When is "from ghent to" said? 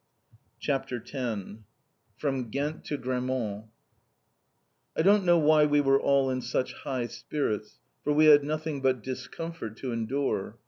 2.17-2.97